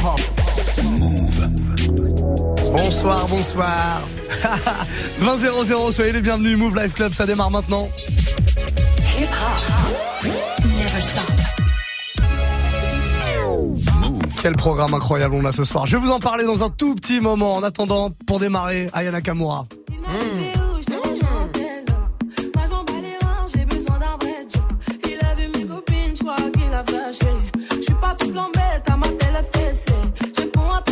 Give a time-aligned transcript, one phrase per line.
[0.00, 0.20] hip-hop.
[0.82, 1.48] Move.
[2.72, 4.02] Bonsoir, bonsoir.
[5.18, 6.56] 20 00, soyez les bienvenus.
[6.56, 7.88] Move Life Club, ça démarre maintenant.
[14.40, 15.84] Quel programme incroyable on a ce soir.
[15.86, 17.54] Je vais vous en parler dans un tout petit moment.
[17.54, 19.66] En attendant, pour démarrer, Ayana Kamura.
[19.90, 20.39] Je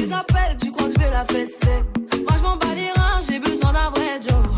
[0.09, 1.83] tes appels, tu crois que je vais la fesser?
[2.29, 4.58] Moi je m'en bats les reins, j'ai besoin d'un vrai Joe.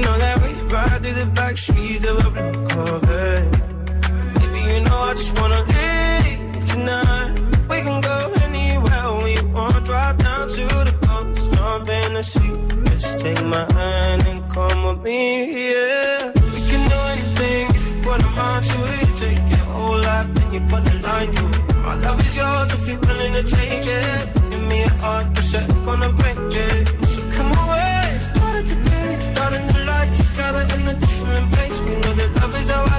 [0.00, 3.52] Know that we ride through the back streets of a blue Corvette.
[4.34, 7.32] Baby, you know I just wanna leave tonight.
[7.70, 8.16] We can go
[8.46, 9.84] anywhere we want.
[9.84, 12.54] Drive down to the coast, jump in the sea.
[12.90, 16.32] Just take my hand and come with me, yeah.
[16.54, 19.08] We can do anything if you put a mind to it.
[19.22, 21.76] Take your whole life, then you put a line through it.
[21.86, 24.50] My love is yours if you're willing to take it.
[24.50, 27.09] Give me a heart, cause I'm gonna break it.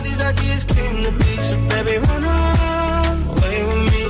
[0.03, 1.31] These ideas came to be.
[1.49, 4.01] So baby, run away with me.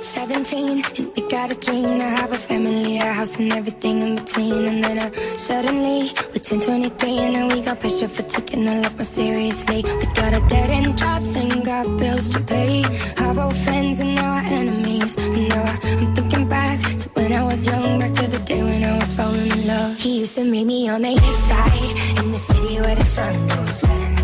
[0.00, 4.14] 17 and we got a dream to have a family, a house and everything in
[4.16, 4.66] between.
[4.66, 8.80] And then uh, suddenly we're 10, 23 and now we got pressure for taking our
[8.80, 9.82] life more seriously.
[10.00, 12.84] We got a dead end jobs and got bills to pay.
[13.18, 15.16] Our old friends and now our enemies.
[15.16, 15.64] And now
[16.00, 19.12] I'm thinking back to when I was young, back to the day when I was
[19.12, 19.96] falling in love.
[19.98, 23.48] He used to meet me on the east side in the city where the sun
[23.48, 24.23] don't set.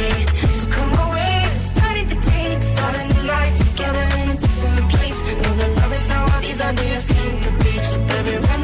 [6.71, 7.71] ideas came to be.
[7.89, 8.61] So baby, run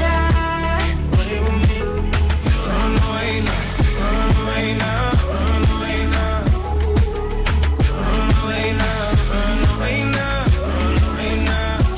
[1.15, 1.77] with me.
[2.68, 3.62] Run away now,
[4.01, 5.07] run away now,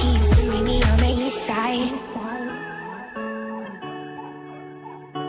[0.02, 1.92] He used to meet me on the east side.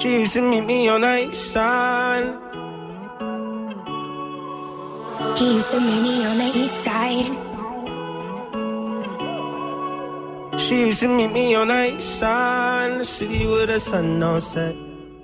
[0.01, 2.27] She used to meet me on the east side.
[5.39, 7.50] He used to meet me on the east side.
[10.71, 13.01] She used to meet me on the east side.
[13.01, 14.77] The city with the sun on set.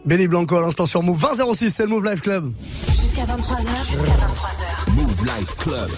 [0.04, 2.52] Benny Blanco à l'instant sur Move 2006, c'est le Move Life Club.
[2.88, 3.60] Jusqu'à 23h.
[3.88, 4.92] Jusqu'à 23h.
[4.96, 5.88] Move Life Club.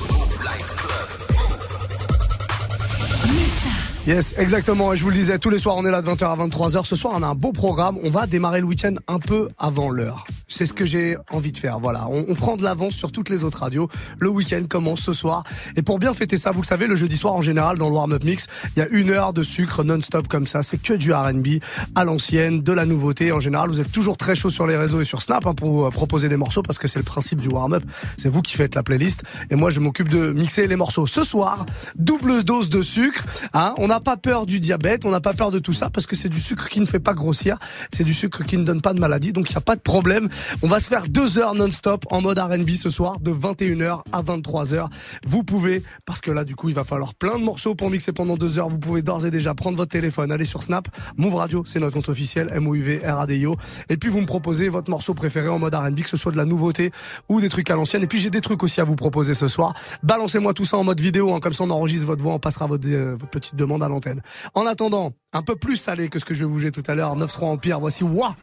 [3.24, 3.70] Muxa.
[4.06, 4.92] Yes, exactement.
[4.92, 6.84] Et je vous le disais, tous les soirs, on est là de 20h à 23h.
[6.84, 7.96] Ce soir, on a un beau programme.
[8.04, 10.26] On va démarrer le week-end un peu avant l'heure.
[10.58, 11.78] C'est ce que j'ai envie de faire.
[11.78, 12.08] Voilà.
[12.08, 13.86] On, on prend de l'avance sur toutes les autres radios.
[14.18, 15.44] Le week-end commence ce soir.
[15.76, 17.94] Et pour bien fêter ça, vous le savez, le jeudi soir, en général, dans le
[17.94, 20.62] warm-up mix, il y a une heure de sucre non-stop comme ça.
[20.62, 21.62] C'est que du R&B
[21.94, 23.30] à l'ancienne, de la nouveauté.
[23.30, 25.86] En général, vous êtes toujours très chaud sur les réseaux et sur Snap hein, pour
[25.86, 27.84] euh, proposer des morceaux parce que c'est le principe du warm-up.
[28.16, 29.22] C'est vous qui faites la playlist.
[29.50, 31.06] Et moi, je m'occupe de mixer les morceaux.
[31.06, 33.24] Ce soir, double dose de sucre.
[33.54, 33.74] Hein.
[33.78, 36.16] On n'a pas peur du diabète, on n'a pas peur de tout ça parce que
[36.16, 37.58] c'est du sucre qui ne fait pas grossir.
[37.92, 39.32] C'est du sucre qui ne donne pas de maladie.
[39.32, 40.28] Donc, il n'y a pas de problème.
[40.62, 44.22] On va se faire deux heures non-stop en mode R&B ce soir de 21h à
[44.22, 44.88] 23h.
[45.26, 48.12] Vous pouvez, parce que là, du coup, il va falloir plein de morceaux pour mixer
[48.12, 48.68] pendant deux heures.
[48.68, 51.94] Vous pouvez d'ores et déjà prendre votre téléphone, aller sur Snap, Move Radio, c'est notre
[51.94, 53.56] compte officiel, M-O-U-V, R-A-D-I-O.
[53.88, 56.36] Et puis, vous me proposez votre morceau préféré en mode R&B, que ce soit de
[56.36, 56.90] la nouveauté
[57.28, 58.02] ou des trucs à l'ancienne.
[58.02, 59.74] Et puis, j'ai des trucs aussi à vous proposer ce soir.
[60.02, 62.66] Balancez-moi tout ça en mode vidéo, hein, comme ça on enregistre votre voix, on passera
[62.66, 64.22] votre, euh, petite demande à l'antenne.
[64.54, 66.94] En attendant, un peu plus salé que ce que je vais vous jouer tout à
[66.94, 68.34] l'heure, 9-3 Empire, voici Wah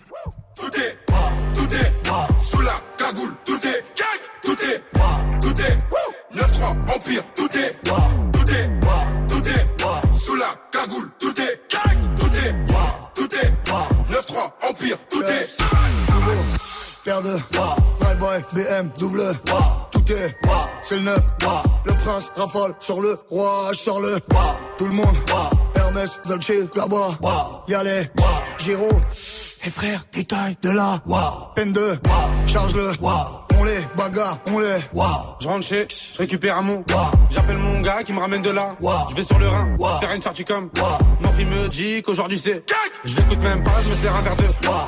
[1.66, 3.84] Tout est, est, sous la cagoule, tout est,
[4.44, 4.84] tout est,
[5.42, 5.78] tout est,
[6.38, 8.70] 9-3 Empire, tout est, tout est,
[9.28, 11.62] tout est, sous la cagoule, tout est,
[12.18, 12.56] tout est,
[13.16, 13.52] tout est,
[14.14, 15.50] 9-3 Empire, tout est.
[16.14, 16.32] nouveau,
[17.04, 17.40] paire de
[18.00, 19.34] Drive Boy, BM, double,
[19.92, 20.36] tout est,
[20.84, 21.24] c'est le neuf,
[21.86, 24.20] le prince rafale sur le roi, je sors le,
[24.78, 25.16] tout le monde,
[25.76, 27.18] Hermès, Dolce, Gabbana,
[27.68, 28.12] Yalé,
[28.60, 28.90] Giro,
[29.66, 31.00] et frère, détail de là,
[31.56, 32.00] peine de,
[32.48, 34.68] charge-le, on les bagarre, on les,
[35.42, 36.84] Je rentre chez, je récupère un mon.
[37.32, 38.70] J'appelle mon gars qui me ramène de là.
[39.10, 40.70] Je vais sur le Rhin, faire une sortie comme.
[41.22, 42.64] Mon fils me dit qu'aujourd'hui c'est.
[43.04, 44.44] Je l'écoute même pas, je me sers un verre de.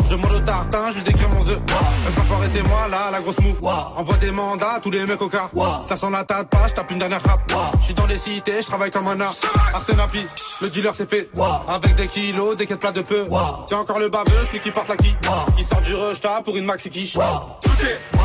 [0.05, 1.59] Je demande au tartin, je lui décris mon œuf.
[2.05, 3.55] Reste enfoiré, c'est moi là, la grosse mou.
[3.95, 5.49] Envoie des mandats à tous les mecs au car.
[5.87, 7.39] Ça sent la tête pas, je tape une dernière rap.
[7.79, 9.35] Je suis dans les cités, je travaille comme un art.
[9.73, 10.23] Artenapi,
[10.61, 11.29] le dealer c'est fait.
[11.67, 13.27] Avec des kilos, des quêtes plats de peu.
[13.67, 15.15] C'est encore le baveux, celui qui porte la qui.
[15.57, 17.13] Il sort du rush, pour une maxi quiche.
[17.13, 18.16] Tout est,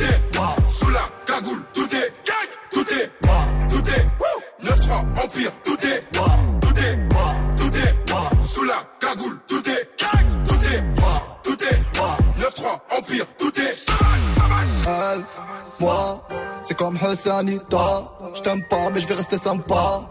[0.00, 2.12] tout est, sous la cagoule, tout est,
[2.70, 3.12] tout est,
[3.68, 4.06] tout est,
[4.64, 6.00] 9-3 Empire, tout est,
[6.60, 7.08] tout est,
[7.56, 9.88] tout est, sous la cagoule, tout est,
[10.44, 10.84] tout est,
[11.42, 11.80] tout est,
[12.40, 13.76] 9-3 Empire, tout est.
[14.86, 15.24] elle,
[15.78, 16.22] moi,
[16.62, 18.02] c'est comme Hassanita.
[18.34, 20.02] Je t'aime pas, mais je vais rester sympa.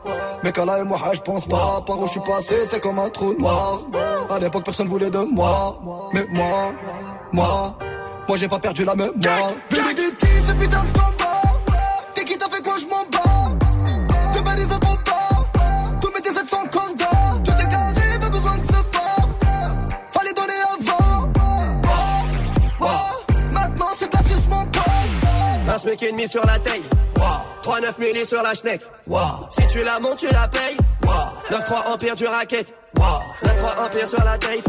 [0.43, 1.83] Mais là et moi, je pense pas.
[1.85, 3.81] Par où je suis passé, c'est comme un trou noir.
[4.29, 5.79] À l'époque, personne voulait de moi.
[6.13, 6.73] Mais moi,
[7.31, 7.77] moi,
[8.29, 9.53] moi, j'ai pas perdu la mémoire.
[9.71, 11.41] Vénédicti, ce putain de combat.
[12.13, 13.57] T'es qui t'as fait quoi, je m'en bats.
[14.35, 15.99] De balises de combat.
[15.99, 17.41] Tous mes 17 sont cordons.
[17.43, 19.29] Tout est carré, pas besoin de se fort.
[20.11, 21.31] Fallait donner avant.
[22.79, 24.83] Oh, oh, Maintenant, c'est de la suce, mon pote.
[25.67, 26.83] Un smic et demi sur la taille.
[27.69, 28.81] 3-9 milli sur la schneck.
[29.49, 30.75] Si tu la montes, tu la payes.
[31.51, 32.73] 9-3 empire du racket.
[32.95, 34.67] 9-3 empire sur la tape.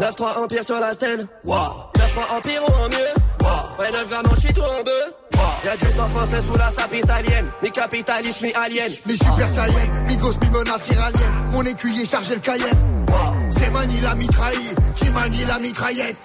[0.00, 1.28] 9-3 empire sur la stèle.
[1.46, 3.78] 9-3 empire ou en mieux.
[3.78, 5.38] Ouais, 9 grammes en shit ou en deux.
[5.64, 7.46] Y'a du sang français sous la sape italienne.
[7.62, 8.90] Mi capitaliste, mi alien.
[9.04, 11.50] Mi super saiyan, mi gosse, mi menace iranienne.
[11.52, 13.06] Mon écuyer chargé le cayenne.
[13.50, 16.16] C'est Mani la mitraille, qui manie la mitraillette.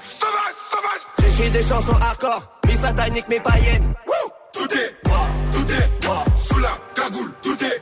[1.19, 2.43] J'écris des chansons hardcore.
[2.65, 3.93] Mi satanique, mi païenne.
[4.53, 5.06] Tout est,
[5.67, 5.89] tout est,
[6.39, 7.81] sous la cagoule, tout est,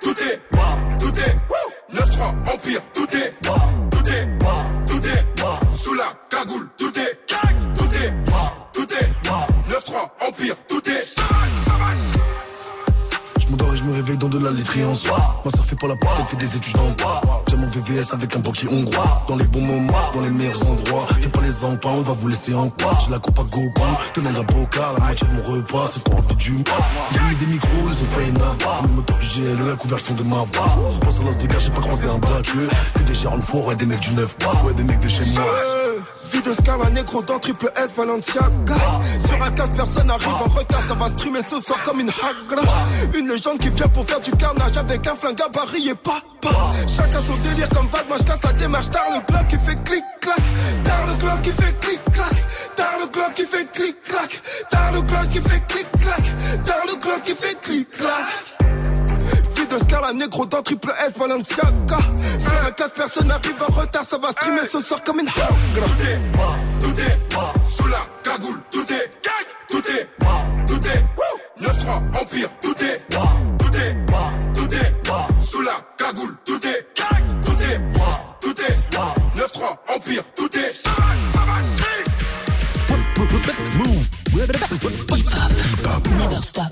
[0.00, 0.40] tout est,
[0.98, 1.36] tout est,
[1.94, 3.07] 9-3 Empire, tout
[14.48, 15.18] la laiterie en soi.
[15.44, 17.44] Moi, ça fait pas la porte, elle fait des études en droit.
[17.48, 19.24] J'ai mon VVS avec un banquier hongrois.
[19.28, 21.06] Dans les bons moments, dans les meilleurs endroits.
[21.20, 22.96] Fais pas les empans, on va vous laisser en quoi.
[23.04, 23.82] J'ai la coupe à gogo,
[24.16, 24.92] demande à Boca.
[24.98, 26.64] La moitié de mon repas, c'est pas envie du
[27.10, 28.82] J'ai mis des micros, ils ont failli n'avoir.
[28.82, 30.98] Le moteur du GLE, la couverture de ma voix.
[31.00, 33.76] Pense à l'os des gars, j'ai pas croisé un black Que des de four et
[33.76, 35.77] des mecs du 9 Ouais, des mecs de chez moi.
[36.30, 38.74] Vie de Scala, négro dans triple S, Valenciaga.
[39.26, 42.62] Sur un casse, personne arrive en retard, ça va streamer ce soir comme une hagra.
[43.14, 46.54] Une légende qui vient pour faire du carnage avec un flingue à Barry et papa.
[46.86, 48.90] Chacun son délire comme Val, moi je casse la démarche.
[48.90, 50.42] Tard le bloc qui fait clic clac.
[50.84, 52.76] Tard le bloc qui fait clic clac.
[52.76, 54.42] Tard le bloc qui fait clic clac.
[54.70, 56.64] Tard le bloc qui fait clic clac.
[56.64, 57.88] Tard le bloc qui fait clic
[59.86, 59.86] clac.
[59.86, 61.98] Vie de un scala négro dans triple S, Balenciaga.
[62.38, 65.48] Sur un casse, personne arrive en retard, ça va streamer ce soir comme une hagra.
[65.74, 69.20] Tout est moi, tout est moi, sous la cagoule, tout est
[69.68, 71.04] tout est moi, tout est
[71.62, 76.66] 9-3 Empire, tout est moi, tout est moi, tout est moi, sous la cagoule, tout
[76.66, 76.86] est
[77.44, 80.74] tout est moi, tout est moi, 9-3 Empire, tout est
[86.18, 86.66] Never stop.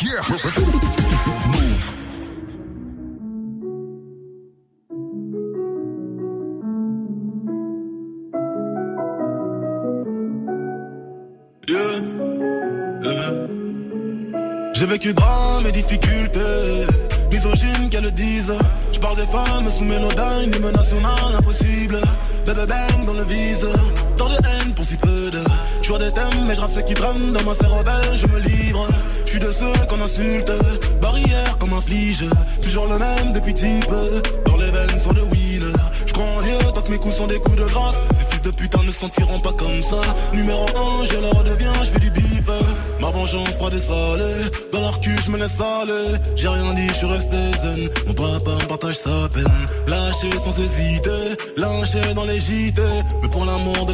[14.78, 16.86] J'ai vécu drame et difficultés,
[17.32, 18.52] misogyne qu'elles le disent.
[18.92, 21.98] Je parle des femmes sous mélodyne, hymne national impossible.
[22.44, 23.66] Bébé bang dans le vise,
[24.16, 25.40] tant de haine pour si peu de.
[25.82, 28.38] Je vois des thèmes, mais je rappe ce qui traîne dans ma cervelle, je me
[28.38, 28.86] livre.
[29.24, 30.52] Je suis de ceux qu'on insulte,
[31.00, 32.24] barrière comme un flige.
[32.62, 33.90] Toujours le même depuis type,
[34.46, 35.76] dans les veines sont de winner.
[36.06, 37.96] Je crois en Dieu tant que mes coups sont des coups de grâce.
[38.16, 40.00] Ces fils de putain ne sentiront pas comme ça.
[40.32, 40.64] Numéro
[41.02, 42.46] 1, je leur redeviens, je fais du bif.
[43.00, 46.18] Ma vengeance froide et salée, dans leur cul je me laisse aller.
[46.36, 47.88] J'ai rien dit, je suis resté zen.
[48.06, 49.44] Mon papa me partage sa peine.
[49.86, 52.80] Lâché sans hésiter, lâché dans les JT.
[53.22, 53.92] Mais pour l'amour de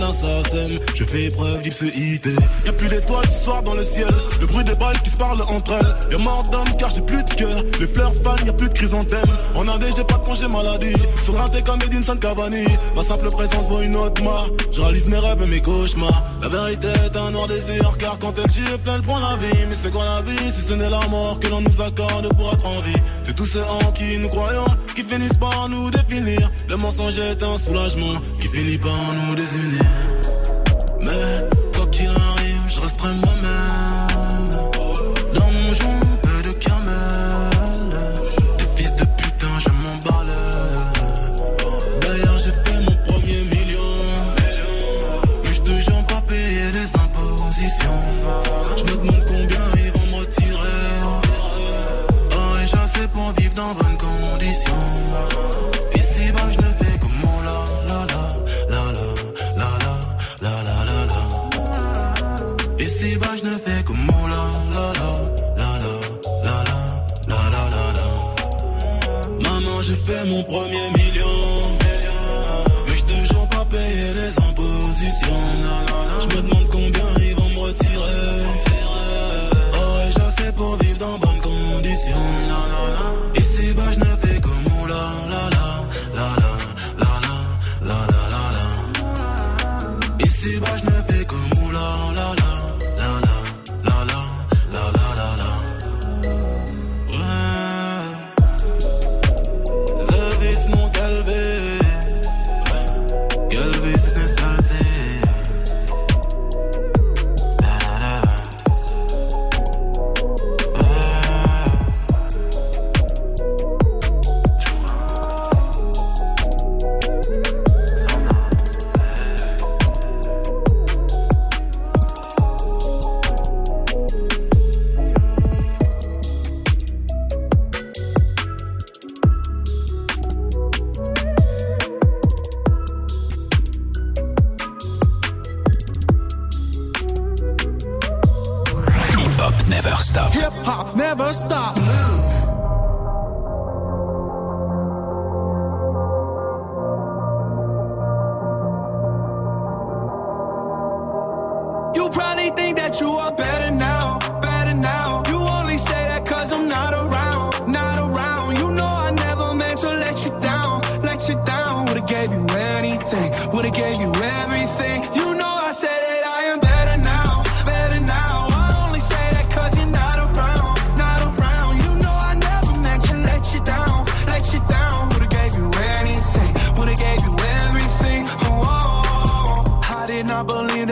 [0.95, 2.31] je fais preuve d'ipséité.
[2.67, 4.09] Y'a plus d'étoiles ce soir dans le ciel.
[4.41, 6.13] Le bruit des balles qui se parlent entre elles.
[6.13, 7.63] Y'a mort d'homme car j'ai plus de cœur.
[7.81, 9.31] Les fleurs fanent, y'a plus de chrysanthème.
[9.55, 10.95] En Inde, j'ai pas de congé maladie.
[11.23, 12.65] Sur un thé comme Edinson Cavani.
[12.95, 14.53] Ma simple présence vaut une autre marque.
[14.71, 16.23] Je réalise mes rêves et mes cauchemars.
[16.43, 19.67] La vérité est un noir désir car quand elle gifle, elle prend la vie.
[19.69, 22.53] Mais c'est quoi la vie si ce n'est la mort que l'on nous accorde pour
[22.53, 23.01] être en vie?
[23.23, 24.65] C'est tous ceux en qui nous croyons
[24.97, 26.51] qui finissent par nous définir.
[26.69, 30.12] Le mensonge est un soulagement qui finit par nous désunir.
[69.83, 71.77] J'ai fait mon premier million.
[72.87, 75.43] Mais je toujours pas payé les impositions.
[76.21, 78.43] Je me demande combien ils vont me retirer.
[79.75, 82.52] Oh, et j'assais pour vivre dans bonnes conditions.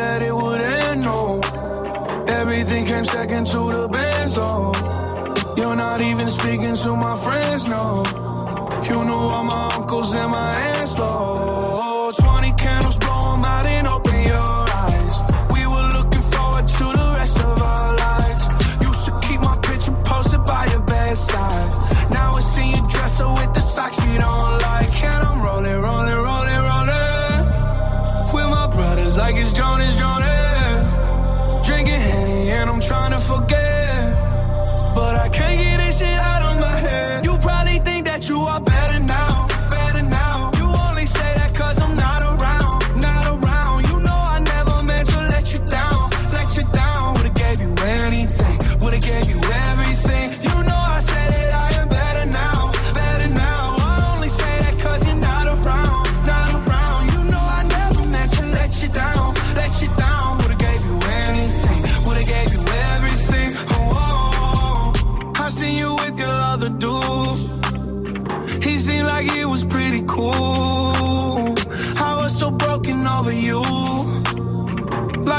[0.01, 1.41] That it would end, no.
[2.41, 4.73] Everything came second to the best, oh.
[5.59, 7.87] You're not even speaking to my friends, no.
[8.89, 11.80] You knew all my uncles and my aunts, oh.
[32.81, 34.15] I'm trying to forget.
[34.95, 37.27] But I can't get this shit out of my head.
[37.27, 38.60] You probably think that that you are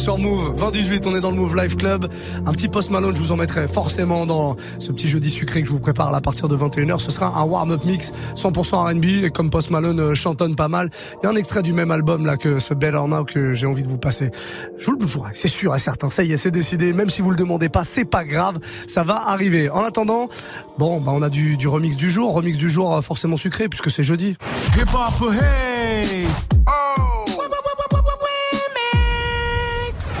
[0.00, 2.10] sur Move, 2018, on est dans le Move Life Club.
[2.46, 5.68] Un petit Post Malone, je vous en mettrai forcément dans ce petit jeudi sucré que
[5.68, 7.00] je vous prépare à partir de 21h.
[7.00, 10.90] Ce sera un warm-up mix 100% R&B et comme Post Malone euh, chantonne pas mal,
[11.20, 13.66] il y a un extrait du même album là que ce Better Now que j'ai
[13.66, 14.30] envie de vous passer.
[14.78, 16.08] Je vous le jouerai, c'est sûr et certain.
[16.08, 16.94] Ça y est, c'est décidé.
[16.94, 19.68] Même si vous le demandez pas, c'est pas grave, ça va arriver.
[19.68, 20.30] En attendant,
[20.78, 23.68] bon, bah on a du, du remix du jour, remix du jour euh, forcément sucré
[23.68, 24.38] puisque c'est jeudi.
[24.76, 26.26] Hip hop, hey!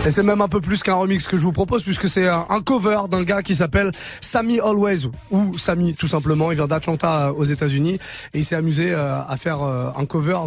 [0.06, 2.62] Et c'est même un peu plus qu'un remix que je vous propose puisque c'est un,
[2.64, 6.50] cover d'un gars qui s'appelle Sammy Always ou Sammy tout simplement.
[6.50, 7.98] Il vient d'Atlanta euh, aux États-Unis
[8.32, 10.38] et il s'est amusé euh, à faire euh, un cover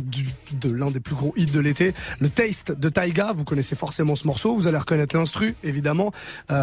[0.53, 3.31] de l'un des plus gros hits de l'été, le Taste de Taiga.
[3.31, 6.11] Vous connaissez forcément ce morceau, vous allez reconnaître l'instru évidemment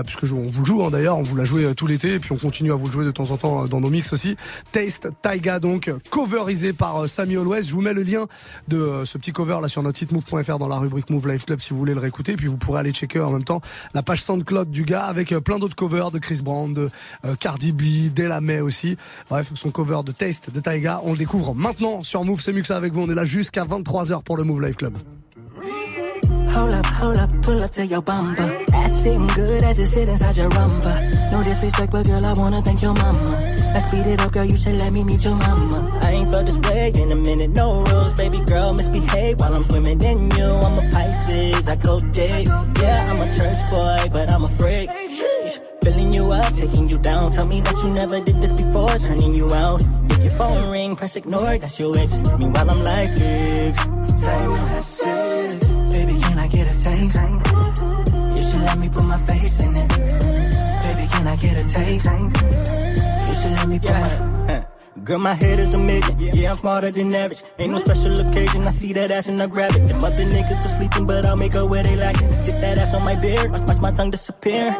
[0.04, 2.32] puisque on vous le joue hein, d'ailleurs, on vous l'a joué tout l'été et puis
[2.32, 4.36] on continue à vous le jouer de temps en temps dans nos mix aussi.
[4.72, 7.62] Taste Taiga donc coverisé par Sammy Always.
[7.62, 8.26] Je vous mets le lien
[8.66, 11.60] de ce petit cover là sur notre site move.fr dans la rubrique Move Life Club
[11.60, 12.34] si vous voulez le réécouter.
[12.34, 13.60] Puis vous pourrez aller checker en même temps
[13.94, 16.90] la page SoundCloud du gars avec euh, plein d'autres covers de Chris Brown, de
[17.24, 18.96] euh, Cardi B, Della May aussi.
[19.28, 22.40] Bref, son cover de Taste de Taiga, on découvre maintenant sur Move.
[22.40, 23.02] C'est Muxa avec vous.
[23.02, 24.96] On est là jusqu'à 23h pour le Move Life Club.
[26.52, 28.50] Hold up, hold up, pull up to your bumper.
[29.34, 30.48] Good as it sit inside your.
[30.50, 33.59] No disrespect, but girl, I wanna thank your mama.
[33.72, 36.00] Let's speed it up, girl, you should let me meet your mama.
[36.02, 39.62] I ain't felt this way in a minute, no rules, baby girl, misbehave while I'm
[39.62, 40.44] swimming in you.
[40.44, 42.46] I'm a Pisces, I go deep.
[42.80, 44.90] Yeah, I'm a church boy, but I'm a freak.
[45.82, 47.30] Filling you up, taking you down.
[47.32, 49.82] Tell me that you never did this before, turning you out.
[50.10, 52.22] If your phone ring, press ignore, that's your ex.
[52.38, 52.82] Meanwhile, I'm
[54.80, 55.60] that's it.
[55.90, 57.20] Baby, can I get a taste?
[58.36, 59.88] You should let me put my face in it.
[59.88, 62.99] Baby, can I get a taste?
[63.44, 64.66] Let me put my...
[65.04, 66.18] Girl, my head is a million.
[66.18, 67.42] Yeah, I'm smarter than average.
[67.58, 68.66] Ain't no special occasion.
[68.66, 69.86] I see that ass and I grab it.
[69.88, 72.44] Them other niggas were sleeping, but I'll make her where they like it.
[72.44, 73.50] Sit that ass on my beard.
[73.50, 74.76] Watch, watch my tongue disappear.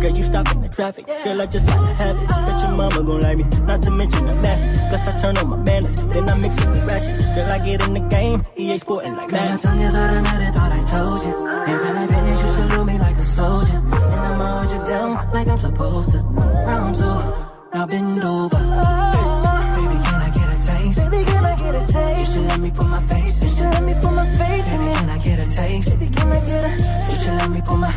[0.00, 1.06] Girl, you stopping the traffic.
[1.06, 2.28] Girl, I just gotta have it.
[2.28, 3.44] Bet your mama gon' like me.
[3.64, 4.80] Not to mention I'm nasty.
[4.88, 6.04] Plus I turn on my manners.
[6.04, 7.18] Then I mix it with ratchet.
[7.34, 8.44] Girl, I get in the game.
[8.56, 9.50] EA sporting like that.
[9.50, 10.54] My tongue is automatic.
[10.54, 11.46] Thought I told you.
[11.72, 13.76] And when I finish, you salute me like a soldier.
[13.76, 16.18] And I'ma hold you down like I'm supposed to.
[16.18, 17.53] Round two.
[17.74, 18.56] Now bend over.
[18.56, 21.10] Baby, can I get a taste?
[21.10, 22.20] Baby, can I get a taste?
[22.20, 24.72] You should let me put my face in You should let me put my face
[24.74, 24.94] in it.
[24.94, 25.90] Can I get a taste?
[25.90, 26.70] Baby, can I get a
[27.10, 27.90] You should let me put my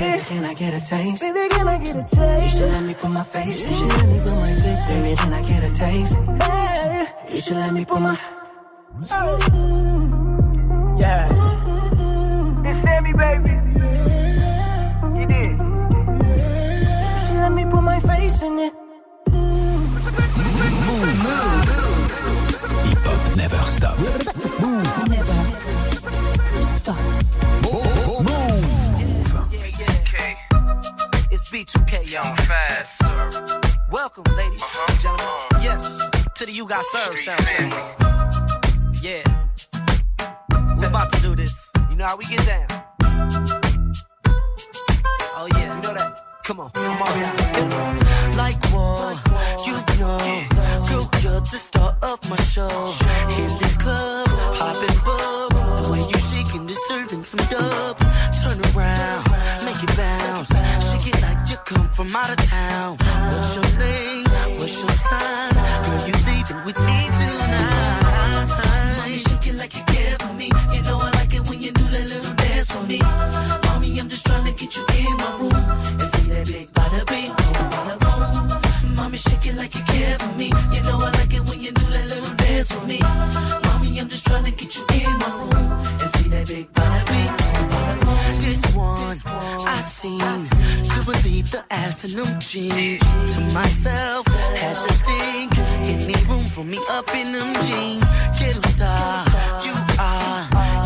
[0.00, 1.20] Baby, can I get a taste?
[1.22, 2.54] Baby, can I get a taste?
[2.54, 4.90] You should let me put my face in You should let me put my face
[4.90, 5.18] in it.
[5.18, 6.16] Can I get a taste?
[6.42, 7.06] Hey.
[7.30, 8.18] You should let me put my
[10.98, 12.66] Yeah.
[12.66, 13.87] It's Sammy, baby.
[17.98, 18.72] ain't facing it.
[19.30, 19.98] Move.
[22.84, 23.98] Hip hop never stop.
[23.98, 24.14] Move.
[25.08, 25.38] Never
[26.62, 27.00] stop.
[27.64, 28.24] Move.
[28.24, 28.64] Move.
[29.52, 31.30] Yeah, yeah.
[31.30, 32.36] It's B2K, y'all.
[32.36, 33.02] Fast.
[33.90, 34.86] Welcome, ladies uh-huh.
[34.88, 35.62] and gentlemen.
[35.62, 35.98] Yes,
[36.34, 37.76] to the You Got Served sound family.
[39.02, 39.22] Yeah.
[40.78, 41.70] We're about to do this.
[41.90, 42.66] You know how we get down.
[45.40, 45.76] Oh, yeah.
[45.76, 46.28] You know that.
[46.48, 49.18] Come on, already Like what?
[49.66, 50.16] You know,
[50.88, 52.94] girl, you're the star of my show.
[53.36, 55.52] In this club, popping bub.
[55.52, 58.02] The way you shaking, deserving some dubs.
[58.40, 59.24] Turn around,
[59.66, 60.48] make it bounce.
[60.88, 62.96] Shake it like you come from out of town.
[62.96, 64.24] What's your name?
[64.56, 65.52] What's your sign?
[65.52, 68.96] Girl, you leaving with me tonight.
[68.96, 70.50] Mommy, shake it like you care for me.
[70.72, 73.02] You know I like it when you do that little dance for me.
[74.68, 77.30] Get you in my room and see that big bada bing,
[77.72, 78.94] bada boom.
[78.94, 80.46] Mommy, shake it like you care for me.
[80.72, 82.98] You know I like it when you do that little dance for me.
[83.64, 87.06] Mommy, I'm just trying to get you in my room and see that big bada
[87.06, 87.32] bing,
[87.72, 88.40] bada boom.
[88.44, 89.16] This one
[89.66, 90.20] I seen,
[90.90, 93.00] could believe the ass in them jeans.
[93.34, 95.58] To myself, had to think,
[95.92, 98.04] any room for me up in them jeans.
[98.38, 99.24] Ghetto star,
[99.64, 100.40] you are,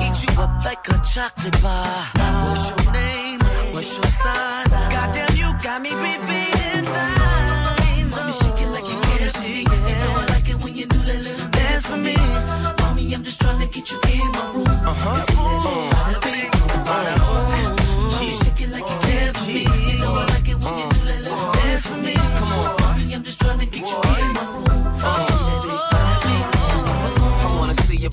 [0.04, 2.06] eat you up like a chocolate bar.
[2.46, 2.81] What's your
[3.82, 4.70] Your sign?
[4.92, 8.10] Goddamn, you got me repeating lines.
[8.10, 9.58] Mommy, shake it like you care for me.
[9.58, 12.16] You know I like it when you do that little dance for me.
[12.78, 14.68] Mommy, I'm just trying to get you in my room.
[14.68, 15.10] Uh-huh.
[15.10, 17.31] And see that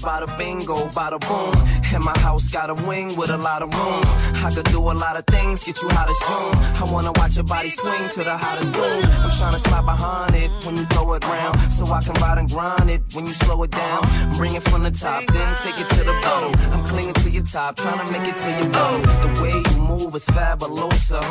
[0.01, 1.53] bada bingo, bada boom.
[1.93, 4.07] And my house got a wing with a lot of rooms.
[4.43, 6.53] I could do a lot of things, get you hot as June.
[6.81, 9.05] I wanna watch your body swing to the hottest tunes.
[9.05, 11.73] I'm trying to slide behind it when you throw it round.
[11.73, 14.01] So I can ride and grind it when you slow it down.
[14.37, 16.53] Bring it from the top, then take it to the bottom.
[16.73, 19.01] I'm clinging to your top, trying to make it to your bottom.
[19.01, 21.21] The way you move is fabulosa.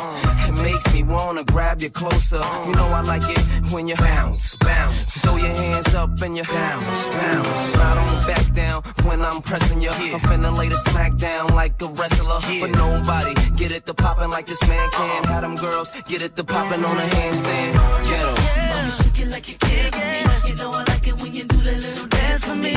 [0.49, 2.41] It makes me wanna grab you closer.
[2.65, 4.97] You know I like it when you bounce, bounce.
[5.21, 7.47] Throw your hands up and you bounce, bounce.
[7.77, 9.91] I don't back down when I'm pressing you.
[10.15, 12.39] I'm finna lay the smack down like a wrestler.
[12.61, 15.23] But nobody get it to poppin' like this man can.
[15.31, 17.71] Had them girls get it to poppin' on a handstand.
[18.09, 18.35] Get 'em.
[18.71, 20.19] Mommy, shake it like you care for me.
[20.47, 22.73] You know I like it when you do that little dance for me.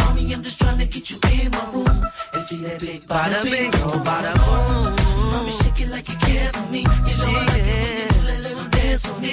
[0.00, 1.98] Mommy, I'm just trying to get you in my room
[2.34, 4.84] and see that big bada bing, oh bada boom.
[5.32, 6.80] Mommy, shake it like you care for me.
[7.08, 9.32] You know I like it when you do that little dance for me.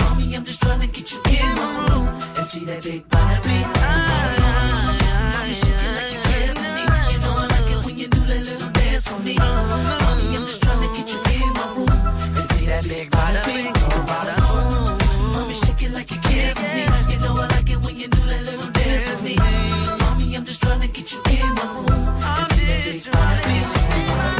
[0.00, 2.06] Mommy, I'm just trying to get you in my room
[2.38, 4.41] and see that big bada bing, oh bada boom.
[5.52, 6.82] Mommy, shake it like you care for me.
[7.12, 9.36] You know I like it when you do that little dance me.
[9.38, 11.90] I'm just get you in my room
[12.36, 13.10] and see that big
[15.52, 16.84] shake it like you care for me.
[17.12, 19.36] You know I like it when you do that little dance me.
[20.34, 24.32] I'm just get you in my room and see that big bada bing, oh bada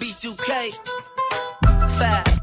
[0.00, 0.50] B2K,
[1.98, 2.37] Fat,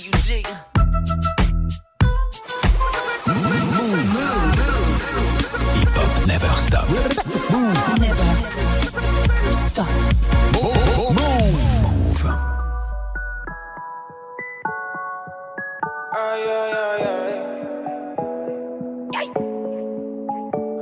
[0.00, 0.42] T-U-G.
[5.76, 6.88] Hip hop never stop.
[8.00, 8.32] Never
[9.52, 9.90] stop.
[10.54, 11.12] Move.
[11.12, 12.24] Move.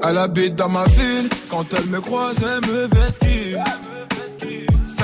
[0.04, 3.58] Elle habite dans ma ville, quand elle me croise, elle me vesquille.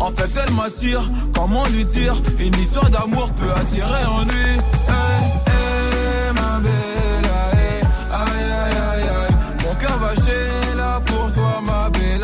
[0.00, 1.02] En fait, elle m'attire,
[1.34, 4.52] comment lui dire Une histoire d'amour peut attirer en lui.
[4.88, 7.80] Hey, hey, ma belle, hey,
[8.12, 9.34] aïe, aïe, aïe, aïe.
[9.64, 12.22] Mon cœur va chez là pour toi, ma belle.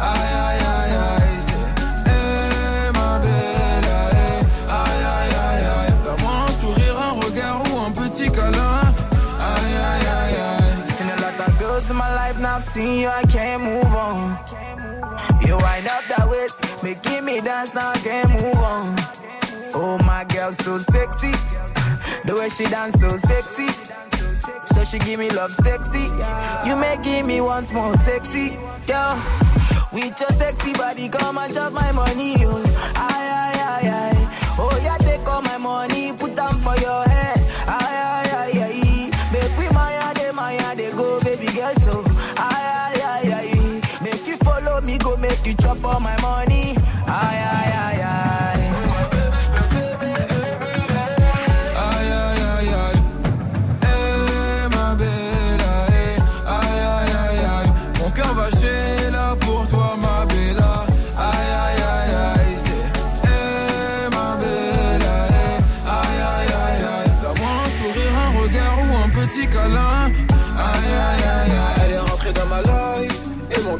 [0.00, 1.38] Aïe, aïe, aïe, aïe.
[2.06, 5.94] Hey, ma belle, aïe, aïe, aïe, aïe.
[6.04, 8.80] Donne-moi un sourire, un regard ou un petit câlin.
[9.40, 10.86] Aïe, aïe, aïe, aïe.
[10.86, 13.94] Seen a lot of girls in my life, now I've seen you, I can't move
[13.94, 14.38] on.
[15.46, 18.96] You wind up that waist, Making me dance now, can move on.
[19.74, 21.32] Oh, my girl, so sexy.
[22.26, 23.66] The way she dance, so sexy.
[24.74, 26.06] So she give me love, sexy.
[26.66, 29.14] You making me once more sexy, Yeah.
[29.92, 32.62] With your sexy body, come and chop my money, oh.
[32.96, 34.56] Aye, aye, aye, aye.
[34.58, 37.38] Oh, yeah, take all my money, put them for your head.
[37.68, 39.10] Aye, aye, aye, aye.
[39.34, 42.02] Make we maya, de maya, they go, baby girl, so.
[42.38, 43.80] Aye, aye, aye, aye.
[44.02, 46.14] Make you follow me, go make you chop all my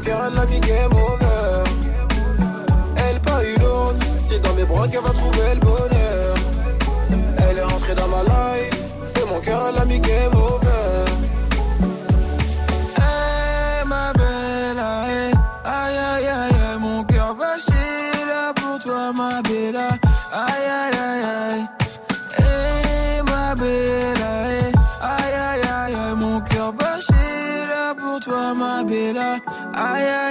[0.03, 1.63] mon cœur l'a mis game over.
[2.97, 6.33] Elle pas une autre, c'est dans mes bras qu'elle va trouver le bonheur.
[7.49, 8.83] Elle est rentrée dans ma life
[9.21, 11.05] et mon cœur l'a mis game over.
[12.97, 15.31] Hey ma belle, aïe
[15.63, 19.77] aïe aïe aïe, mon cœur va chier là pour toi ma belle.
[19.77, 21.63] Aïe aïe aïe aïe
[25.01, 29.42] aïe aïe, aïe, mon cœur va chier là pour toi ma belle.
[29.93, 30.22] I am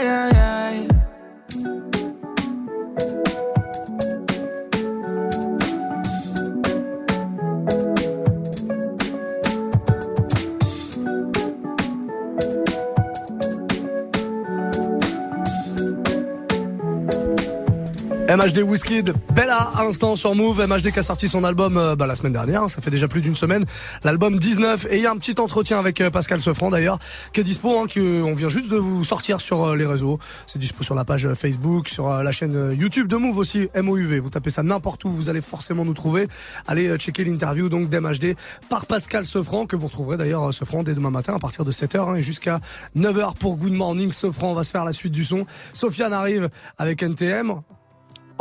[18.33, 20.67] MHD Wizkid, Bella à l'instant sur Move.
[20.67, 23.21] MHD qui a sorti son album euh, bah, la semaine dernière, ça fait déjà plus
[23.21, 23.67] d'une semaine.
[24.05, 26.99] L'album 19 et il y a un petit entretien avec euh, Pascal Sefranc d'ailleurs
[27.35, 27.87] qui est dispo, hein,
[28.25, 30.19] on vient juste de vous sortir sur euh, les réseaux.
[30.47, 33.37] C'est dispo sur la page euh, Facebook, sur euh, la chaîne euh, YouTube de Move
[33.37, 34.19] aussi, MOUV.
[34.21, 36.27] Vous tapez ça n'importe où, vous allez forcément nous trouver.
[36.67, 38.35] Allez euh, checker l'interview donc d'MHD
[38.71, 41.71] par Pascal Sefranc que vous retrouverez d'ailleurs euh, Sefranc dès demain matin à partir de
[41.71, 42.61] 7h hein, et jusqu'à
[42.97, 44.53] 9h pour Good Morning Sefranc.
[44.53, 45.45] On va se faire la suite du son.
[45.75, 47.61] Sofiane arrive avec NTM.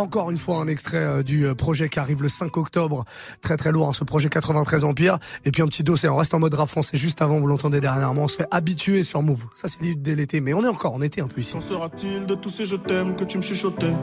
[0.02, 3.06] Encore une fois, un extrait euh, du euh, projet qui arrive le 5 octobre.
[3.42, 5.20] Très très lourd, hein, ce projet 93 Empire.
[5.46, 7.80] Et puis un petit dossier, on reste en mode rap français juste avant, vous l'entendez
[7.80, 8.24] dernièrement.
[8.24, 9.46] On se fait habituer sur Move.
[9.54, 11.54] Ça, c'est l'idée dès l'été, mais on est encore en été un peu ici.
[11.54, 13.94] Qu'en sera-t-il de tous ces je t'aime que tu me chuchotais?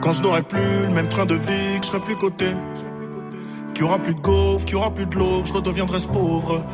[0.00, 2.52] Quand je n'aurai plus le même train de vie, que je serai plus coté
[3.74, 6.06] Qu'il y aura plus de gaufres, qu'il y aura plus de l'eau, je redeviendrai ce
[6.06, 6.64] pauvre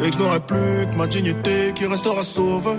[0.00, 2.78] Et que je n'aurai plus que ma dignité qui restera sauve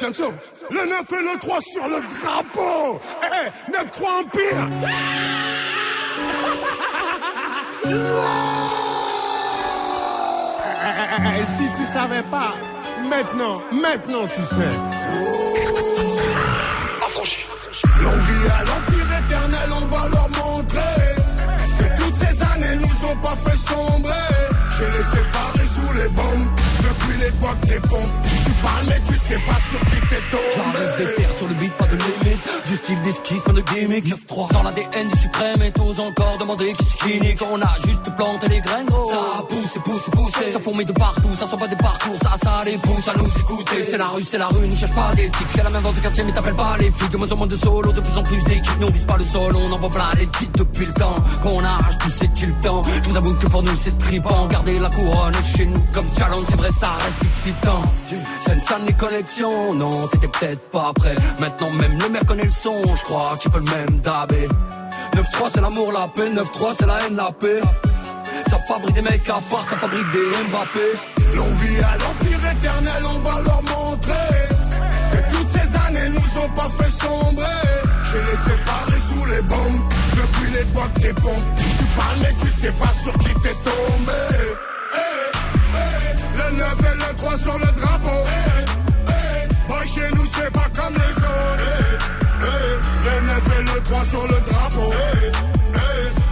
[0.00, 3.00] Le 9 et le 3 sur le drapeau.
[3.22, 4.68] Eh, 9-3 Empire.
[11.46, 12.54] Si tu savais pas,
[13.08, 14.62] maintenant, maintenant tu sais.
[18.02, 21.04] L'envie à l'empire éternel, on va leur montrer
[21.78, 24.12] que toutes ces années nous ont pas fait sombrer.
[24.70, 26.63] J'ai les séparés sous les bombes
[27.44, 30.42] Tu parles tu sais pas sur qui t'es tombé.
[30.56, 32.66] J'arrive des terres sur le beat, pas de limite.
[32.66, 34.06] Du style d'esquisse, pas de gimmick.
[34.06, 37.40] 9-3 dans l'ADN du suprême et t'oses encore demander qui qui nique.
[37.52, 38.88] On a juste planté les graines.
[39.10, 40.52] Ça pousse, pousse, pousse.
[40.52, 42.16] Ça fourmille de partout, ça sent pas des parcours.
[42.16, 43.82] Ça, ça les pousse à nous écouter.
[43.82, 45.48] C'est la rue, c'est la rue, ne cherche pas d'éthique.
[45.54, 47.10] C'est la même vente du quartier, mais t'appelles pas les flics.
[47.10, 48.80] De moins en moins de solo, de plus en plus d'équipes.
[48.80, 51.14] Nous on vise pas le sol, on envoie plein les titres depuis le temps.
[51.42, 52.82] Qu'on arrache tout, c'est-il le temps.
[53.04, 54.46] Je vous avoue que pour nous c'est tripant.
[54.46, 57.82] Garder la couronne chez nous comme challenge, c'est vrai, ça reste excitant.
[58.40, 61.16] Sensan les connexions, non, t'étais peut-être pas prêt.
[61.40, 64.48] Maintenant même le mec connaît le son, je crois qu'il peut le même dabé.
[65.14, 67.60] 9-3 c'est l'amour, la paix, 9-3 c'est la haine, la paix.
[68.46, 70.86] Ça fabrique des mecs à part, ça fabrique des Mbappé.
[71.36, 74.38] L'envie à l'empire éternel, on va leur montrer
[75.12, 77.44] que toutes ces années nous ont pas fait sombrer.
[78.10, 81.48] J'ai les séparés sous les bombes depuis l'époque des pompes.
[81.78, 84.22] Tu parles mais tu sais pas sur qui t'es tombé.
[86.36, 86.93] Le 9
[87.34, 88.24] et le 3 sur le drapeau.
[89.68, 91.98] Boy, chez nous c'est pas comme les autres.
[93.04, 94.92] Le 9 et le 3 sur le drapeau.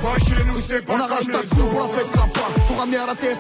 [0.03, 1.49] Boy, chez nous c'est pas On comme arrache les ta autres.
[1.51, 2.62] coupe, on la fêtera pas.
[2.83, 2.89] La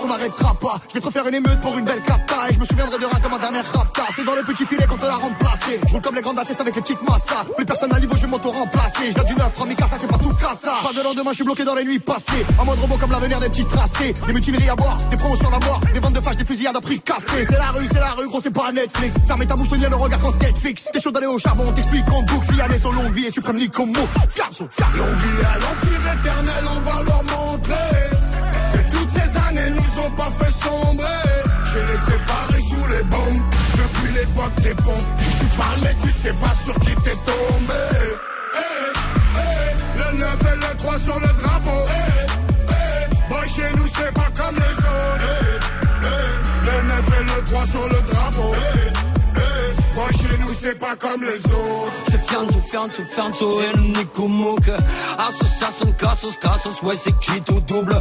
[0.05, 0.81] on n'arrêtera pas.
[0.88, 2.48] Je vais te refaire une émeute pour une belle capta.
[2.48, 4.02] Et je me souviendrai de rien comme un dernier rapta.
[4.14, 5.81] C'est dans le petit filet qu'on te l'a remplacé.
[5.85, 7.44] Je roule comme les grandes dates avec les petites massas.
[7.57, 9.11] Plus personne à niveau, je vais m'auto-remplacer.
[9.11, 10.74] Je viens du 9, Rami ça c'est pas tout ça.
[10.85, 12.46] Pas de lendemain, je suis bloqué dans les nuits passées.
[12.57, 14.14] En mode robot comme l'avenir des petits tracés.
[14.28, 15.81] Des mutineries à boire, des promos sur la mort.
[15.92, 17.44] Des ventes de flash, des fusillades à prix cassés.
[17.44, 19.16] C'est la rue, c'est la rue, gros, c'est pas Netflix.
[19.26, 20.88] Fermez ta bouche, tenir le regard quand Netflix.
[20.92, 22.55] T'es chaud d'aller au charbon, on t'explique en boucle.
[22.55, 24.09] Fiané, son longue vie et suprême mot.
[24.28, 24.96] Fiazo, fiazo.
[24.98, 27.91] L'envie à l'empire éternel, on va leur montrer
[29.94, 31.07] nous ont pas fait sombrer.
[31.72, 33.42] J'ai les séparés sous les bombes
[33.76, 35.09] depuis l'époque des pompes.
[35.38, 37.83] Tu parles mais tu sais pas sur qui t'es tombé.
[38.55, 38.92] Eh,
[39.37, 41.87] eh, le 9 et le 3 sur le drapeau.
[41.88, 42.26] Eh,
[42.68, 45.62] eh, boy, chez nous c'est pas comme les autres.
[46.64, 48.55] Le 9 et le 3 sur le drapeau.
[49.94, 51.92] Boy, chez nous c'est pas comme les autres.
[52.11, 54.70] C'est Fianzo, Fianzo, Fianzo et le Nico Mouk.
[55.18, 57.96] Association, Cassos, Cassos, ouais, c'est qui tout double?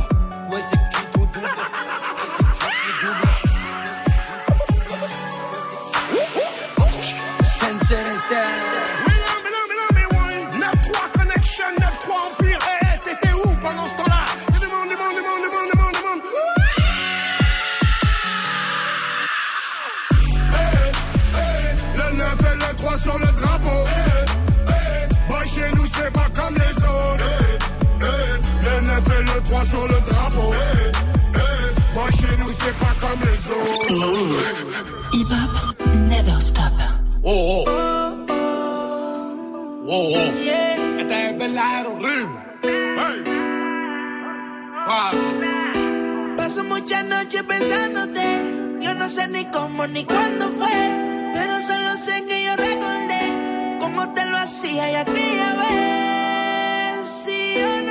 [47.04, 48.80] Noches pensándote.
[48.82, 51.32] Yo no sé ni cómo ni cuándo fue.
[51.34, 57.08] Pero solo sé que yo recordé cómo te lo hacía y aquella vez.
[57.08, 57.91] Si yo no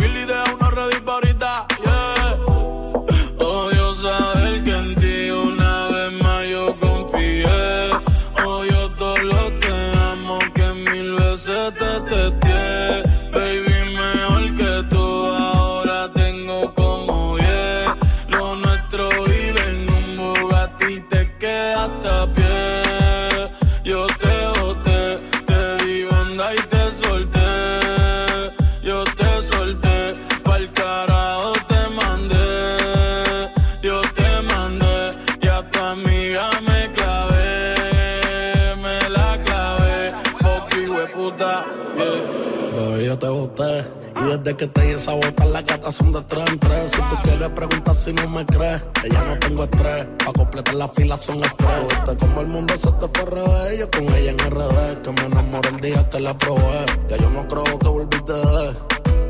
[45.91, 46.91] son de tres en tres.
[46.91, 50.07] Si tú quieres preguntar si no me crees, que ya no tengo estrés.
[50.23, 51.89] Pa' completar la fila son estrés.
[51.89, 53.79] Viste como el mundo se te fue revés.
[53.79, 56.85] Yo con ella en RD, que me enamoré el día que la probé.
[57.09, 58.73] Ya yo no creo que volviste de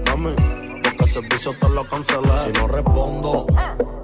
[0.06, 0.36] Mami,
[0.84, 2.30] porque el servicio te lo cancelé.
[2.46, 3.46] Si no respondo,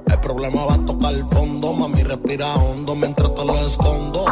[0.07, 1.73] el problema va a tocar el fondo.
[1.73, 4.25] Mami, respira hondo mientras te lo escondo.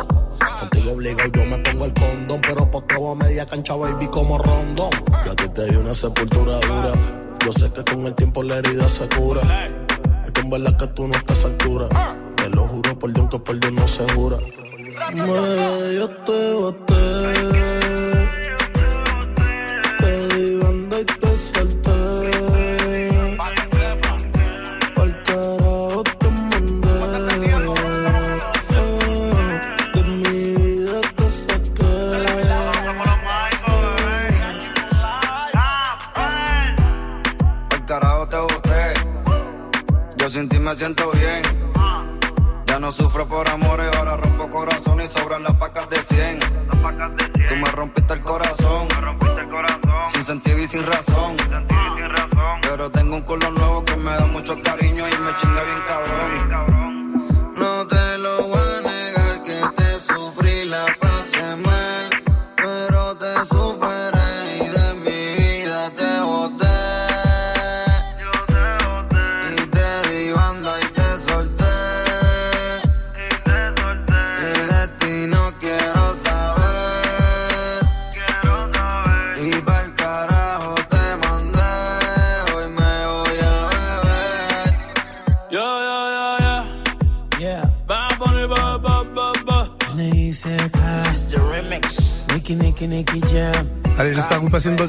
[0.59, 4.37] Contigo obligo yo me pongo el condón, pero por todo a media cancha, baby, como
[4.37, 4.89] rondón.
[5.25, 7.14] Yo a ti te di una sepultura dura.
[7.45, 9.69] Yo sé que con el tiempo la herida se cura.
[10.25, 11.87] Es en verdad que tú no estás a altura.
[12.35, 14.37] Te lo juro por Dios que por Dios no se jura.
[15.13, 17.64] Me, yo te boté.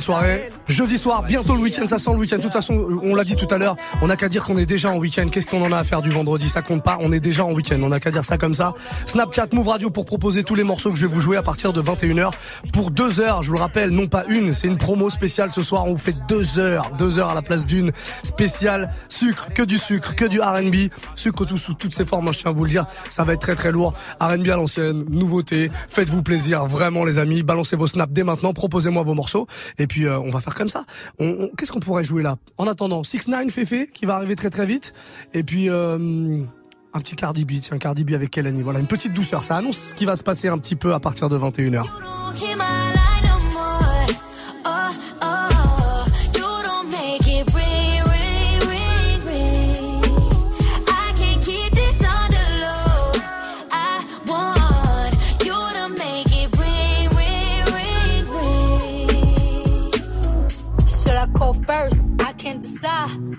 [0.07, 0.46] 爽诶
[0.97, 2.39] Soir, bientôt le week-end, ça sent le week-end.
[2.39, 4.65] De toute façon, on l'a dit tout à l'heure, on n'a qu'à dire qu'on est
[4.67, 5.27] déjà en week-end.
[5.31, 6.49] Qu'est-ce qu'on en a à faire du vendredi?
[6.49, 7.79] Ça compte pas, on est déjà en week-end.
[7.83, 8.73] On n'a qu'à dire ça comme ça.
[9.07, 11.73] Snapchat, Move Radio pour proposer tous les morceaux que je vais vous jouer à partir
[11.75, 12.31] de 21h
[12.73, 13.43] pour deux heures.
[13.43, 15.85] Je vous le rappelle, non pas une, c'est une promo spéciale ce soir.
[15.87, 17.93] On vous fait deux heures, deux heures à la place d'une
[18.23, 22.29] spéciale sucre, que du sucre, que du R&B, sucre tout sous toutes ses formes.
[22.29, 23.93] hein, Je tiens à vous le dire, ça va être très très lourd.
[24.21, 25.71] R&B à l'ancienne, nouveauté.
[25.89, 27.43] Faites-vous plaisir, vraiment les amis.
[27.43, 28.55] Balancez vos snaps dès maintenant.
[28.55, 29.47] Proposez-moi vos morceaux.
[29.79, 30.85] Et puis euh, on va faire comme ça.
[31.19, 32.37] Qu'est-ce qu'on pourrait jouer là?
[32.59, 34.93] En attendant, 6 9 Fefe qui va arriver très très vite.
[35.35, 36.43] Et puis euh,
[36.93, 38.63] un petit Cardi B, tiens Cardi B avec Kelly.
[38.63, 39.45] Voilà, une petite douceur.
[39.45, 41.85] Ça annonce ce qui va se passer un petit peu à partir de 21h.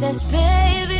[0.00, 0.99] says, baby.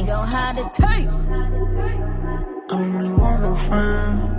[0.00, 0.12] taste?
[0.12, 1.14] Yo, how it taste?
[2.70, 4.36] I don't really want no friends.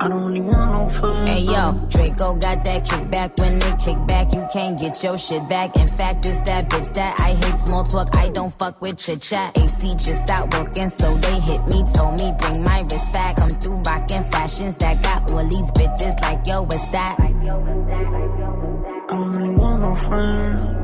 [0.00, 1.28] I don't really want no friends.
[1.28, 3.38] Hey yo, Draco got that kickback.
[3.38, 5.76] When they kick back, you can't get your shit back.
[5.76, 8.14] In fact, it's that bitch that I hate small talk.
[8.16, 9.56] I don't fuck with chit chat.
[9.56, 11.84] AC just stopped working, so they hit me.
[11.94, 13.36] Told me bring my wrist back.
[13.36, 17.16] Come through rockin' fashions that got all these bitches like yo, what's that?
[17.20, 17.32] I
[19.08, 20.83] don't really want no friends.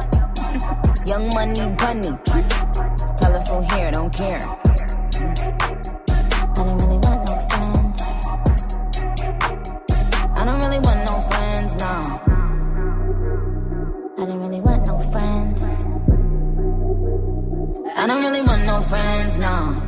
[1.05, 2.11] young money bunny.
[3.19, 4.41] Colorful hair, don't care.
[6.57, 8.01] I don't really want no friends.
[10.37, 11.93] I don't really want no friends, no.
[14.17, 15.63] I don't really want no friends.
[17.97, 19.83] I don't really want no friends, no.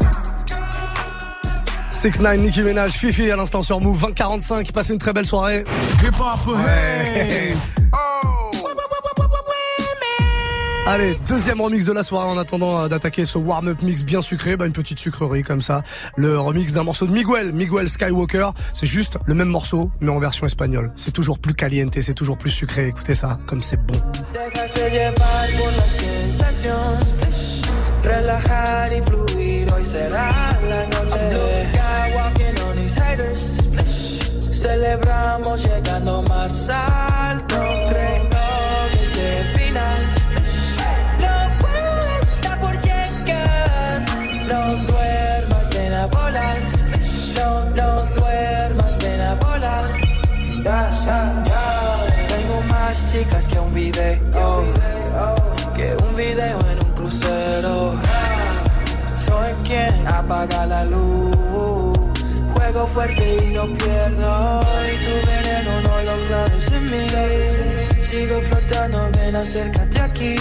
[1.91, 4.71] 6 9 Nicki Minaj, Fifi à l'instant sur Move 2045.
[4.71, 5.63] Passez une très belle soirée.
[6.03, 7.55] Hip hop, hey.
[10.85, 14.57] Allez, deuxième remix de la soirée en attendant euh, d'attaquer ce warm-up mix bien sucré,
[14.57, 15.81] bah une petite sucrerie comme ça.
[16.17, 18.49] Le remix d'un morceau de Miguel, Miguel Skywalker.
[18.73, 20.91] C'est juste le même morceau, mais en version espagnole.
[20.97, 22.89] C'est toujours plus caliente, c'est toujours plus sucré.
[22.89, 23.95] Écoutez ça, comme c'est bon.
[60.23, 61.97] Apaga la luz.
[62.55, 64.61] Juego fuerte y no pierdo.
[64.91, 67.07] Y tu veneno no lo sabes en mí.
[68.09, 70.35] Sigo flotando, ven acércate aquí.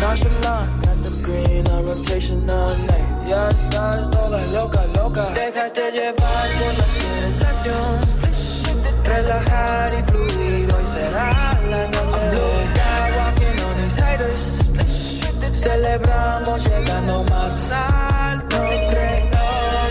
[0.00, 3.26] Nonchalant, got the green on rotation all night.
[3.26, 5.24] Yes, yes, toda loca, loca.
[5.34, 6.86] Déjate llevar por la
[7.22, 8.24] sensación.
[9.04, 12.20] Relajar y fluir, hoy será la noche.
[12.30, 14.44] Blue sky walking on haters.
[15.52, 18.13] Celebramos llegando más alto.
[18.54, 19.22] No creo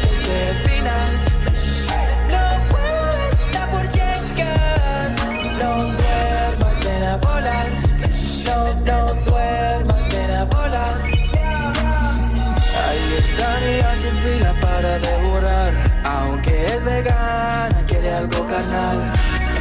[0.02, 1.12] que sea final.
[2.34, 5.08] No puedo estar por llegar.
[5.62, 7.14] No duermas de la.
[8.48, 8.58] No,
[8.90, 10.42] no duermas de la.
[12.84, 15.72] Ahí está mi argentina para devorar.
[16.06, 19.00] Aunque es vegana, quede algo carnal.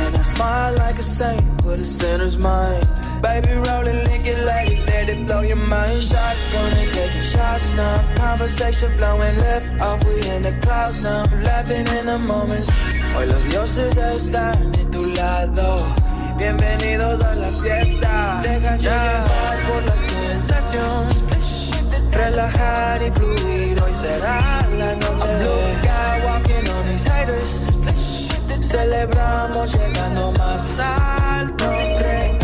[0.07, 3.01] And I smile like a saint, but the sun is mine.
[3.23, 6.03] Baby, roll it, lick it, let it, let it blow your mind.
[6.03, 8.14] Shotgun and taking shots now.
[8.16, 11.25] Conversation flowing left off, we in the clouds now.
[11.41, 12.68] Laughing in the moments.
[13.14, 15.87] Hoy los dioses están en tu lado.
[16.37, 18.41] Bienvenidos a la fiesta.
[18.43, 21.07] Deja llevar por la sensación.
[22.11, 25.29] Relajar y fluir, hoy será la noche.
[25.39, 27.79] Blue sky walking on these haters.
[28.61, 31.70] Celebramos llegando más alto.
[31.99, 32.41] Creo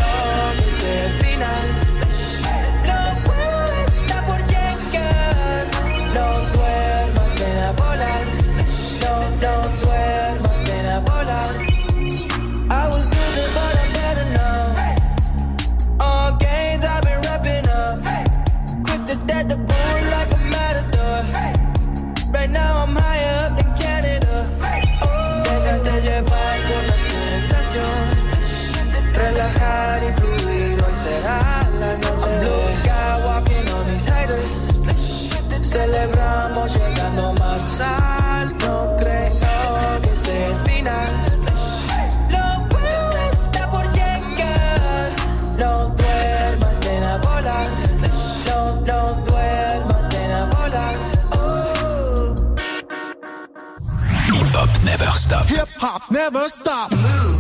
[55.79, 56.93] hop never stop.
[56.93, 57.38] Yeah.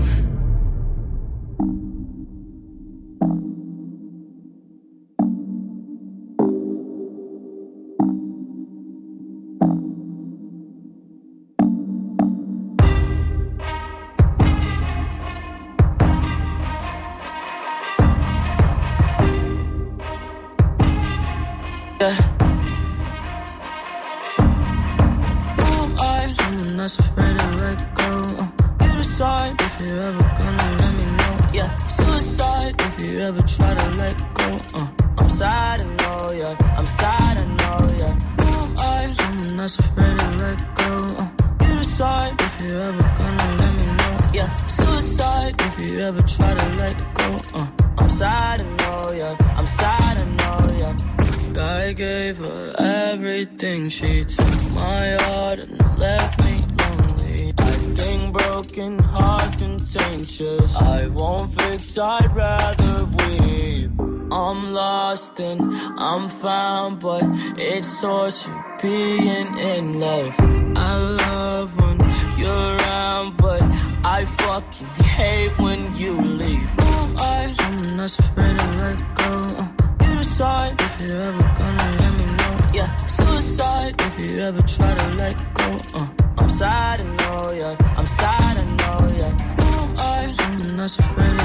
[67.00, 67.22] But
[67.56, 70.34] it's torture being in love.
[70.76, 70.96] I
[71.28, 71.98] love when
[72.36, 73.62] you're around, but
[74.04, 74.86] I fucking
[75.16, 76.68] hate when you leave.
[76.80, 77.46] Who I?
[77.46, 79.36] Someone that's afraid to let go.
[79.58, 82.56] Uh, you decide if you're ever gonna let me know.
[82.72, 85.76] Yeah, suicide if you ever try to let go.
[85.94, 87.94] Uh, I'm sad, I know, yeah.
[87.96, 89.32] I'm sad, I know, yeah.
[89.60, 90.26] Who I?
[90.26, 91.37] Someone that's afraid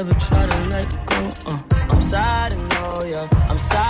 [0.00, 1.28] if you ever try to let go.
[1.46, 1.58] Uh,
[1.90, 3.28] I'm sad, I know, yeah.
[3.50, 3.89] I'm sad,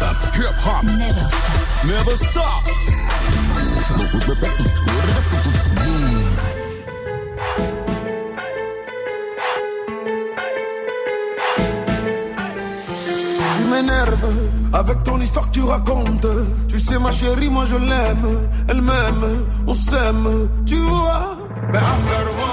[0.00, 0.16] Hip hop.
[0.34, 0.84] Hip hop
[1.84, 2.16] Never stop.
[2.16, 2.64] never stop.
[13.56, 14.32] Tu m'énerves
[14.72, 16.26] avec ton histoire que tu racontes.
[16.68, 18.48] Tu sais, ma chérie, moi je l'aime.
[18.68, 20.48] Elle m'aime, on s'aime.
[20.64, 21.36] Tu vois,
[21.72, 22.49] mais affaire-moi.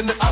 [0.00, 0.29] and I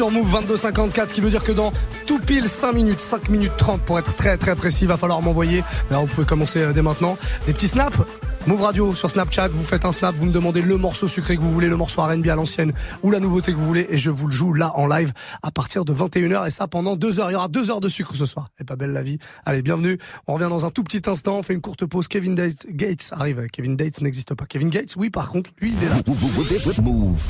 [0.00, 1.74] sur Move 2254, ce qui veut dire que dans
[2.06, 5.62] tout pile 5 minutes, 5 minutes 30 pour être très très précis, va falloir m'envoyer,
[5.90, 7.98] là vous pouvez commencer euh, dès maintenant, des petits snaps.
[8.46, 11.42] Move Radio sur Snapchat, vous faites un snap, vous me demandez le morceau sucré que
[11.42, 12.72] vous voulez, le morceau R&B à l'ancienne
[13.02, 15.12] ou la nouveauté que vous voulez et je vous le joue là en live
[15.42, 17.30] à partir de 21h et ça pendant 2 heures.
[17.30, 18.48] Il y aura 2 heures de sucre ce soir.
[18.58, 19.18] Et pas belle la vie.
[19.44, 19.98] Allez, bienvenue.
[20.26, 22.08] On revient dans un tout petit instant, on fait une courte pause.
[22.08, 23.46] Kevin Dates, Gates arrive.
[23.52, 24.46] Kevin Dates n'existe pas.
[24.46, 25.96] Kevin Gates, oui, par contre, lui, il est là.
[26.82, 27.28] Move.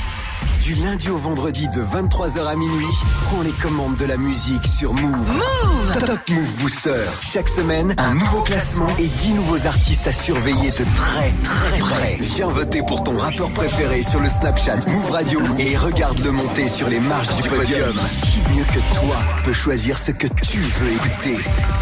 [0.63, 2.87] Du lundi au vendredi de 23h à minuit,
[3.25, 5.33] prends les commandes de la musique sur Move.
[5.33, 7.03] Move Top Move Booster.
[7.21, 12.17] Chaque semaine, un nouveau classement et 10 nouveaux artistes à surveiller de très très près.
[12.21, 16.89] Viens voter pour ton rappeur préféré sur le Snapchat Move Radio et regarde-le monter sur
[16.89, 17.99] les marches du podium.
[18.23, 21.39] Qui mieux que toi peut choisir ce que tu veux écouter?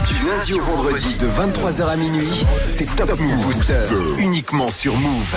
[0.07, 3.87] Du lundi au vendredi de 23h à minuit, c'est Top Move Booster.
[4.19, 5.37] Uniquement sur Move.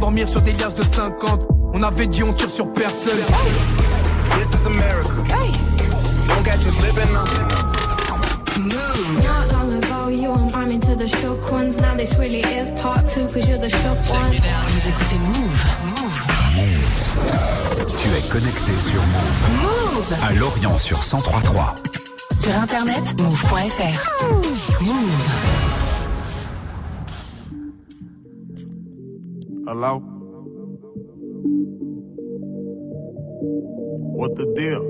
[0.00, 1.40] Billets, m'endormir sur des liasses de 50.
[1.72, 3.18] On avait dit on tire sur personne.
[4.38, 5.08] This is America.
[6.28, 7.24] Don't catch you slipping now.
[8.58, 11.76] Not long ago, you and I'm into the shook ones.
[11.80, 14.32] Now this really is part two, cause you're the shook one.
[14.32, 15.66] Vous écoutez Move.
[17.98, 19.62] Tu es connecté sur Move.
[19.62, 21.74] Move À Lorient sur 1033.
[22.32, 24.82] Sur internet, move.fr.
[24.82, 25.59] Move.
[29.70, 30.00] Hello?
[34.18, 34.82] What the deal?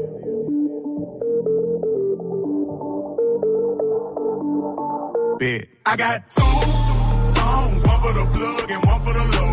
[5.38, 5.68] Bit.
[5.84, 9.49] I got two phones, one for the plug and one for the load.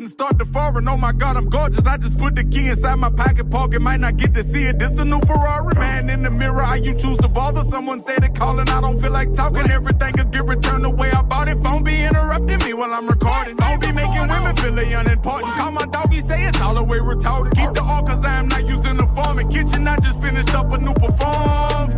[0.00, 1.84] Button start to foreign, oh my god, I'm gorgeous.
[1.84, 4.78] I just put the key inside my pocket pocket, might not get to see it.
[4.78, 6.08] This a new Ferrari, man.
[6.08, 7.60] In the mirror, how you choose to bother?
[7.68, 9.70] Someone say they calling, I don't feel like talking.
[9.70, 11.58] Everything could get returned the way I bought it.
[11.58, 13.56] Phone be interrupting me while I'm recording.
[13.56, 15.52] Don't be making women feel unimportant.
[15.60, 17.52] Call my doggy, say it's all the way retarded.
[17.52, 19.38] Keep the all cause I am not using the form.
[19.38, 21.90] In kitchen, I just finished up a new perform.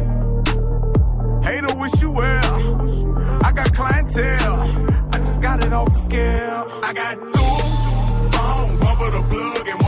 [1.45, 3.47] Hater wish you well.
[3.47, 4.59] I got clientele.
[5.13, 6.67] I just got it off the scale.
[6.83, 7.62] I got two
[9.33, 9.82] plug and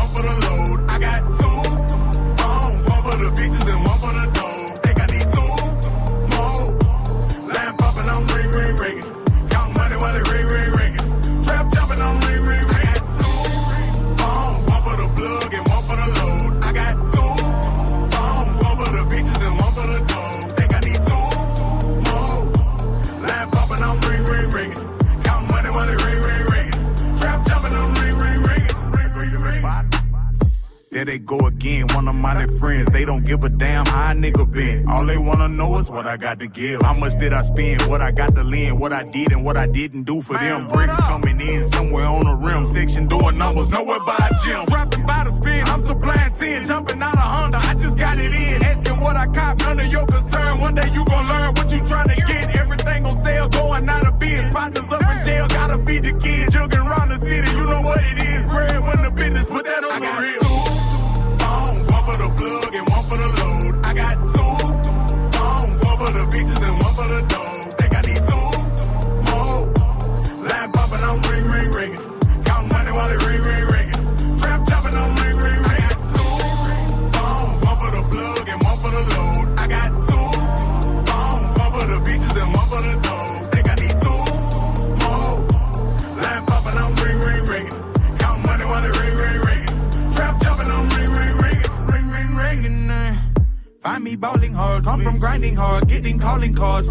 [32.25, 34.89] One friends, they don't give a damn how a nigga been.
[34.89, 36.81] All they wanna know is what I got to give.
[36.81, 37.83] How much did I spend?
[37.83, 38.81] What I got to lend?
[38.81, 40.67] What I did and what I didn't do for them.
[40.69, 42.67] Bricks coming in somewhere on the rim.
[42.69, 44.65] Section doing numbers, nowhere by a gym.
[44.73, 46.67] Rapping by the spin, I'm supplying 10.
[46.67, 47.14] Jumping out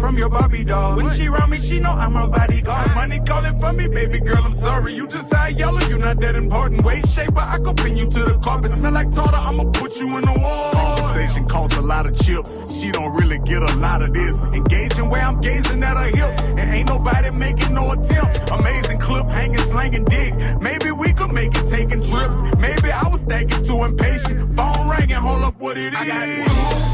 [0.04, 0.96] from your Barbie doll.
[0.96, 2.94] When she around me, she know I'm her bodyguard.
[2.94, 4.92] Money calling for me, baby girl, I'm sorry.
[4.92, 6.84] You just high yellow, you not that important.
[6.84, 8.70] Waist shaper, I could pin you to the carpet.
[8.72, 10.72] Smell like tartar, I'ma put you in the wall.
[10.72, 12.52] Conversation costs a lot of chips.
[12.78, 14.36] She don't really get a lot of this.
[14.52, 16.36] Engaging where I'm gazing at her hips.
[16.60, 18.36] And ain't nobody making no attempts.
[18.60, 20.34] Amazing clip, hanging, slanging dick.
[20.60, 22.36] Maybe we could make it taking trips.
[22.60, 24.54] Maybe I was thinking too impatient.
[24.54, 26.00] Phone ringing, hold up what it is.
[26.00, 26.84] I got two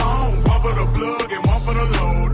[0.00, 2.25] phones, one for the plug and one for the load.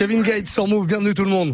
[0.00, 1.48] Kevin Gates sur Move, bienvenue tout le monde.